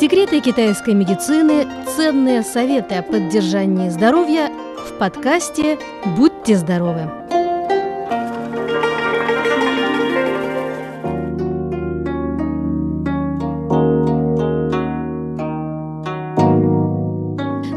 Секреты 0.00 0.40
китайской 0.40 0.94
медицины, 0.94 1.66
ценные 1.94 2.42
советы 2.42 2.94
о 2.94 3.02
поддержании 3.02 3.90
здоровья 3.90 4.50
в 4.88 4.98
подкасте 4.98 5.78
«Будьте 6.16 6.56
здоровы». 6.56 7.02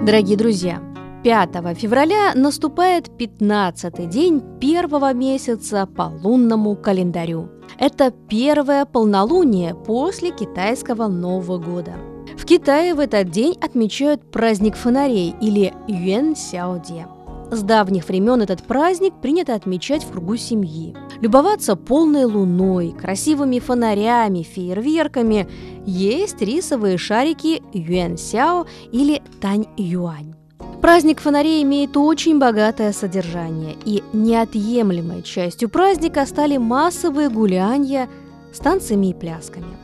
Дорогие 0.06 0.38
друзья, 0.38 0.80
5 1.24 1.78
февраля 1.78 2.34
наступает 2.36 3.18
15 3.18 4.10
день 4.10 4.44
первого 4.60 5.14
месяца 5.14 5.86
по 5.86 6.12
лунному 6.22 6.76
календарю. 6.76 7.48
Это 7.80 8.12
первое 8.12 8.84
полнолуние 8.84 9.74
после 9.74 10.32
китайского 10.32 11.08
Нового 11.08 11.60
года. 11.60 11.94
В 12.38 12.46
Китае 12.46 12.94
в 12.94 13.00
этот 13.00 13.30
день 13.30 13.56
отмечают 13.62 14.32
праздник 14.32 14.76
фонарей 14.76 15.34
или 15.40 15.74
Юэн 15.88 16.36
Сяоде. 16.36 17.08
С 17.52 17.62
давних 17.62 18.10
времен 18.10 18.42
этот 18.42 18.62
праздник 18.64 19.14
принято 19.22 19.56
отмечать 19.56 20.04
в 20.04 20.12
кругу 20.12 20.36
семьи. 20.36 20.94
Любоваться 21.22 21.78
полной 21.78 22.26
луной, 22.26 22.92
красивыми 22.92 23.60
фонарями, 23.60 24.44
фейерверками. 24.44 25.48
Есть 25.86 26.42
рисовые 26.42 26.98
шарики 26.98 27.62
Юэн 27.72 28.18
Сяо 28.18 28.66
или 28.92 29.22
Тань 29.40 29.68
Юань. 29.78 30.36
Праздник 30.84 31.22
фонарей 31.22 31.64
имеет 31.64 31.96
очень 31.96 32.40
богатое 32.40 32.92
содержание, 32.92 33.78
и 33.86 34.04
неотъемлемой 34.12 35.22
частью 35.22 35.70
праздника 35.70 36.26
стали 36.26 36.58
массовые 36.58 37.30
гуляния 37.30 38.10
с 38.52 38.60
танцами 38.60 39.12
и 39.12 39.14
плясками. 39.14 39.78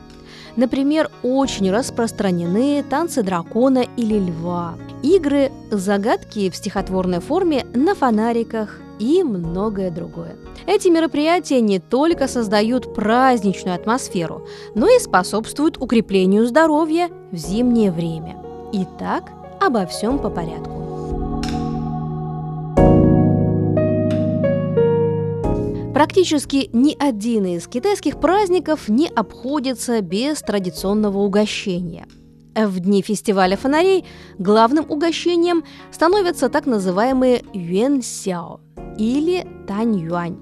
Например, 0.56 1.10
очень 1.22 1.70
распространены 1.70 2.82
танцы 2.82 3.22
дракона 3.22 3.86
или 3.96 4.18
льва, 4.18 4.74
игры, 5.02 5.50
загадки 5.70 6.50
в 6.50 6.56
стихотворной 6.56 7.20
форме 7.20 7.64
на 7.72 7.94
фонариках 7.94 8.78
и 8.98 9.22
многое 9.22 9.90
другое. 9.90 10.36
Эти 10.66 10.88
мероприятия 10.88 11.62
не 11.62 11.78
только 11.78 12.28
создают 12.28 12.94
праздничную 12.94 13.74
атмосферу, 13.74 14.46
но 14.74 14.86
и 14.86 14.98
способствуют 14.98 15.78
укреплению 15.78 16.46
здоровья 16.46 17.08
в 17.32 17.36
зимнее 17.36 17.90
время. 17.90 18.36
Итак, 18.74 19.30
обо 19.62 19.86
всем 19.86 20.18
по 20.18 20.28
порядку. 20.28 20.79
Практически 26.00 26.70
ни 26.72 26.96
один 26.98 27.44
из 27.44 27.68
китайских 27.68 28.20
праздников 28.20 28.88
не 28.88 29.06
обходится 29.06 30.00
без 30.00 30.40
традиционного 30.40 31.18
угощения. 31.18 32.06
В 32.56 32.80
дни 32.80 33.02
фестиваля 33.02 33.58
фонарей 33.58 34.06
главным 34.38 34.90
угощением 34.90 35.62
становятся 35.92 36.48
так 36.48 36.64
называемые 36.64 37.42
юэн-сяо 37.52 38.60
или 38.96 39.46
тань-юань. 39.68 40.38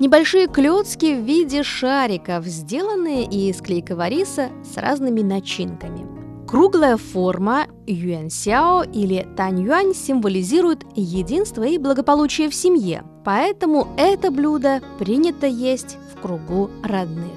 Небольшие 0.00 0.46
клетки 0.46 1.14
в 1.14 1.22
виде 1.22 1.62
шариков, 1.62 2.46
сделанные 2.46 3.26
из 3.26 3.60
клейкого 3.60 4.08
риса 4.08 4.48
с 4.64 4.78
разными 4.78 5.20
начинками. 5.20 6.13
Круглая 6.46 6.96
форма 6.96 7.66
юэн-сяо 7.86 8.84
или 8.84 9.26
тань-юань 9.36 9.94
символизирует 9.94 10.84
единство 10.94 11.62
и 11.62 11.78
благополучие 11.78 12.48
в 12.48 12.54
семье– 12.54 13.02
Поэтому 13.24 13.88
это 13.96 14.30
блюдо 14.30 14.82
принято 14.98 15.46
есть 15.46 15.96
в 16.12 16.20
кругу 16.20 16.70
родных. 16.82 17.32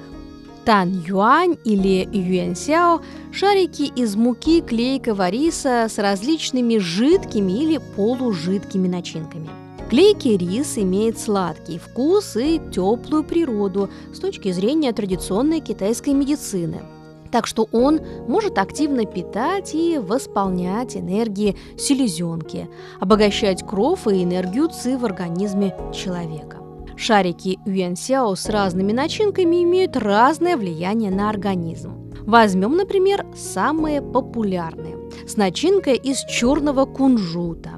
Тан 0.64 1.02
юань 1.06 1.56
или 1.64 2.06
юэн 2.12 2.54
сяо– 2.54 3.00
шарики 3.32 3.90
из 3.96 4.16
муки 4.16 4.60
клейкого 4.60 5.30
риса 5.30 5.86
с 5.88 5.96
различными 5.96 6.76
жидкими 6.76 7.52
или 7.52 7.80
полужидкими 7.96 8.86
начинками. 8.86 9.48
Клейкий 9.88 10.36
рис 10.36 10.76
имеет 10.76 11.18
сладкий 11.18 11.78
вкус 11.78 12.36
и 12.36 12.60
теплую 12.70 13.24
природу 13.24 13.88
с 14.12 14.18
точки 14.18 14.52
зрения 14.52 14.92
традиционной 14.92 15.60
китайской 15.60 16.10
медицины– 16.10 16.82
так 17.30 17.46
что 17.46 17.68
он 17.72 18.00
может 18.26 18.58
активно 18.58 19.04
питать 19.04 19.74
и 19.74 19.98
восполнять 19.98 20.96
энергии 20.96 21.56
селезенки, 21.76 22.68
обогащать 23.00 23.66
кровь 23.66 24.06
и 24.06 24.22
энергию 24.24 24.68
ЦИ 24.68 24.96
в 24.96 25.04
организме 25.04 25.74
человека. 25.94 26.58
Шарики 26.96 27.58
Юэнсяо 27.64 28.34
с 28.34 28.48
разными 28.48 28.92
начинками 28.92 29.62
имеют 29.62 29.96
разное 29.96 30.56
влияние 30.56 31.12
на 31.12 31.30
организм. 31.30 32.10
Возьмем, 32.22 32.76
например, 32.76 33.24
самые 33.36 34.02
популярные 34.02 34.96
с 35.26 35.36
начинкой 35.36 35.96
из 35.96 36.18
черного 36.24 36.84
кунжута. 36.84 37.77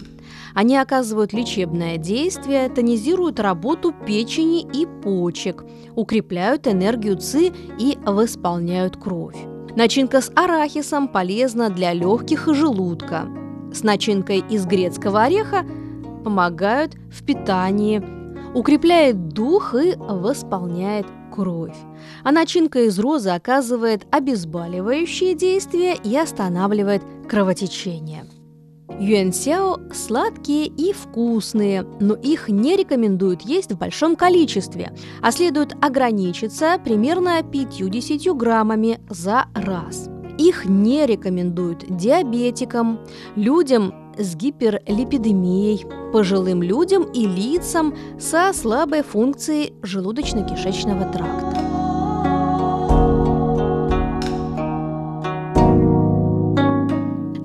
Они 0.55 0.77
оказывают 0.77 1.33
лечебное 1.33 1.97
действие, 1.97 2.69
тонизируют 2.69 3.41
работу 3.41 3.94
печени 4.06 4.62
и 4.62 4.87
почек, 4.87 5.65
укрепляют 5.94 6.66
энергию 6.66 7.16
ЦИ 7.16 7.53
и 7.78 7.99
восполняют 8.05 8.97
кровь. 8.97 9.37
Начинка 9.77 10.21
с 10.21 10.31
арахисом 10.34 11.09
полезна 11.09 11.71
для 11.71 11.93
легких 11.93 12.49
и 12.49 12.55
желудка. 12.55 13.28
С 13.72 13.84
начинкой 13.84 14.43
из 14.50 14.66
грецкого 14.66 15.22
ореха 15.22 15.65
помогают 16.25 16.97
в 17.10 17.25
питании, 17.25 18.03
укрепляет 18.53 19.28
дух 19.28 19.75
и 19.75 19.94
восполняет 19.97 21.06
кровь. 21.33 21.77
А 22.25 22.33
начинка 22.33 22.81
из 22.81 22.99
розы 22.99 23.31
оказывает 23.31 24.06
обезболивающее 24.10 25.34
действие 25.34 25.97
и 26.03 26.16
останавливает 26.16 27.03
кровотечение. 27.28 28.25
Юэнсяо 28.99 29.78
сладкие 29.93 30.67
и 30.67 30.93
вкусные, 30.93 31.87
но 32.01 32.15
их 32.15 32.49
не 32.49 32.77
рекомендуют 32.77 33.43
есть 33.43 33.73
в 33.73 33.78
большом 33.78 34.17
количестве, 34.17 34.93
а 35.23 35.31
следует 35.31 35.73
ограничиться 35.84 36.77
примерно 36.83 37.43
50 37.43 38.37
граммами 38.37 39.01
за 39.09 39.47
раз. 39.55 40.09
Их 40.39 40.65
не 40.65 41.06
рекомендуют 41.06 41.84
диабетикам, 41.89 43.01
людям 43.37 43.95
с 44.19 44.34
гиперлипидемией, 44.34 45.84
пожилым 46.12 46.62
людям 46.62 47.05
и 47.12 47.27
лицам 47.27 47.95
со 48.19 48.53
слабой 48.53 49.03
функцией 49.03 49.75
желудочно-кишечного 49.83 51.12
тракта. 51.12 51.59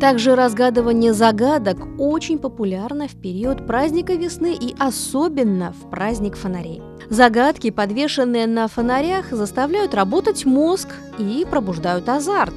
Также 0.06 0.36
разгадывание 0.36 1.14
загадок 1.14 1.80
очень 1.98 2.38
популярно 2.38 3.08
в 3.08 3.16
период 3.16 3.66
праздника 3.66 4.14
весны 4.14 4.54
и 4.54 4.76
особенно 4.78 5.74
в 5.74 5.90
праздник 5.90 6.38
фонарей. 6.38 6.84
Загадки, 7.10 7.72
подвешенные 7.72 8.46
на 8.46 8.68
фонарях, 8.68 9.32
заставляют 9.32 9.96
работать 9.96 10.46
мозг 10.46 10.90
и 11.18 11.44
пробуждают 11.50 12.08
азарт. 12.08 12.54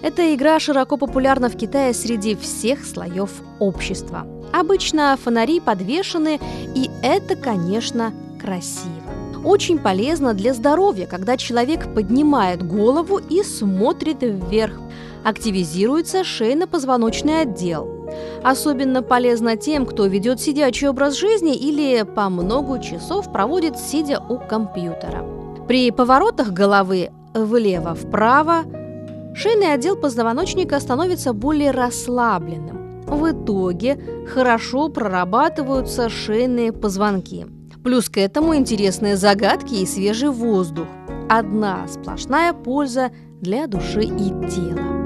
Эта 0.00 0.32
игра 0.32 0.60
широко 0.60 0.96
популярна 0.96 1.48
в 1.48 1.56
Китае 1.56 1.92
среди 1.92 2.36
всех 2.36 2.86
слоев 2.86 3.32
общества. 3.58 4.24
Обычно 4.52 5.18
фонари 5.20 5.58
подвешены, 5.58 6.38
и 6.76 6.88
это, 7.02 7.34
конечно, 7.34 8.12
красиво. 8.40 8.92
Очень 9.44 9.80
полезно 9.80 10.34
для 10.34 10.54
здоровья, 10.54 11.06
когда 11.06 11.36
человек 11.36 11.92
поднимает 11.92 12.64
голову 12.64 13.18
и 13.18 13.42
смотрит 13.42 14.18
вверх 14.20 14.78
активизируется 15.24 16.24
шейно-позвоночный 16.24 17.42
отдел. 17.42 17.88
Особенно 18.42 19.02
полезно 19.02 19.56
тем, 19.56 19.86
кто 19.86 20.06
ведет 20.06 20.40
сидячий 20.40 20.88
образ 20.88 21.14
жизни 21.14 21.56
или 21.56 22.02
по 22.02 22.28
много 22.28 22.80
часов 22.80 23.32
проводит 23.32 23.78
сидя 23.78 24.20
у 24.20 24.38
компьютера. 24.38 25.24
При 25.68 25.90
поворотах 25.90 26.50
головы 26.50 27.10
влево-вправо 27.34 28.64
шейный 29.34 29.72
отдел 29.72 29.96
позвоночника 29.96 30.78
становится 30.80 31.32
более 31.32 31.70
расслабленным. 31.70 33.02
В 33.06 33.30
итоге 33.30 33.98
хорошо 34.28 34.88
прорабатываются 34.88 36.08
шейные 36.08 36.72
позвонки. 36.72 37.46
Плюс 37.82 38.08
к 38.08 38.18
этому 38.18 38.54
интересные 38.54 39.16
загадки 39.16 39.74
и 39.74 39.86
свежий 39.86 40.28
воздух. 40.28 40.86
Одна 41.28 41.86
сплошная 41.88 42.52
польза 42.52 43.10
для 43.40 43.66
души 43.66 44.02
и 44.02 44.28
тела. 44.48 45.01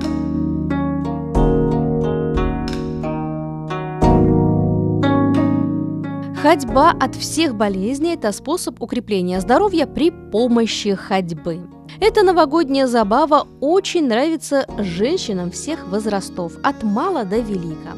Ходьба 6.47 6.93
от 6.93 7.17
всех 7.17 7.57
болезней– 7.57 8.15
это 8.15 8.31
способ 8.31 8.81
укрепления 8.81 9.41
здоровья 9.41 9.85
при 9.85 10.13
помощи 10.13 10.95
ходьбы. 10.95 11.59
Эта 11.99 12.23
новогодняя 12.23 12.87
забава 12.87 13.49
очень 13.61 14.07
нравится 14.07 14.65
женщинам 14.79 15.51
всех 15.51 15.89
возрастов, 15.89 16.53
от 16.63 16.85
мала 16.85 17.25
до 17.25 17.39
велика. 17.39 17.97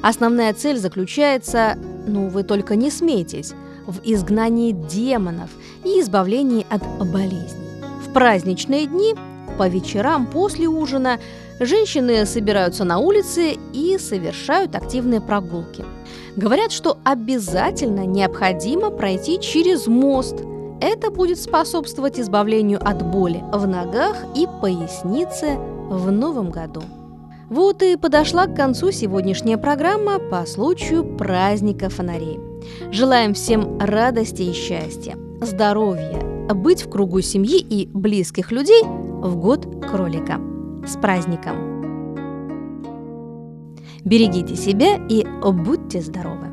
Основная 0.00 0.54
цель 0.54 0.78
заключается, 0.78 1.76
ну 2.06 2.28
вы 2.28 2.44
только 2.44 2.76
не 2.76 2.90
смейтесь, 2.90 3.52
в 3.86 4.00
изгнании 4.04 4.72
демонов 4.72 5.50
и 5.84 6.00
избавлении 6.00 6.66
от 6.70 6.82
болезней. 7.10 7.82
В 8.08 8.10
праздничные 8.14 8.86
дни 8.86 9.14
по 9.58 9.68
вечерам 9.68 10.24
после 10.24 10.66
ужина 10.66 11.20
женщины 11.60 12.24
собираются 12.24 12.84
на 12.84 13.00
улице 13.00 13.58
и 13.74 13.98
совершают 13.98 14.76
активные 14.76 15.20
прогулки. 15.20 15.84
Говорят, 16.36 16.72
что 16.72 16.98
обязательно 17.04 18.06
необходимо 18.06 18.90
пройти 18.90 19.38
через 19.40 19.86
мост. 19.86 20.36
Это 20.80 21.10
будет 21.10 21.38
способствовать 21.38 22.18
избавлению 22.18 22.80
от 22.82 23.02
боли 23.04 23.42
в 23.52 23.66
ногах 23.66 24.16
и 24.34 24.48
пояснице 24.60 25.56
в 25.90 26.10
новом 26.10 26.50
году. 26.50 26.82
Вот 27.50 27.82
и 27.82 27.96
подошла 27.96 28.46
к 28.46 28.56
концу 28.56 28.92
сегодняшняя 28.92 29.58
программа 29.58 30.18
по 30.18 30.46
случаю 30.46 31.04
праздника 31.04 31.90
фонарей. 31.90 32.40
Желаем 32.90 33.34
всем 33.34 33.78
радости 33.78 34.42
и 34.42 34.52
счастья, 34.52 35.16
здоровья, 35.42 36.20
быть 36.54 36.82
в 36.82 36.88
кругу 36.88 37.20
семьи 37.20 37.58
и 37.58 37.86
близких 37.92 38.50
людей 38.52 38.82
в 38.84 39.36
год 39.36 39.66
кролика. 39.84 40.40
С 40.86 40.96
праздником! 40.96 41.81
Берегите 44.04 44.56
себя 44.56 44.96
и 45.08 45.24
будьте 45.52 46.00
здоровы! 46.00 46.51